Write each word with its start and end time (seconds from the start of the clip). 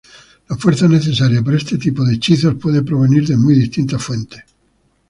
La 0.49 0.57
fuerza 0.57 0.87
necesaria 0.87 1.43
para 1.43 1.57
este 1.57 1.77
tipo 1.77 2.03
de 2.03 2.15
hechizos 2.15 2.55
puede 2.55 2.81
provenir 2.81 3.27
de 3.27 3.37
muy 3.37 3.53
distintas 3.53 4.01
fuentes. 4.01 4.43